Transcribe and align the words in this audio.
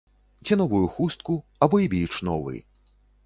Ці 0.45 0.55
новую 0.61 0.87
хустку, 0.95 1.35
або 1.65 1.79
і 1.83 1.87
біч 1.93 2.11
новы! 2.31 2.55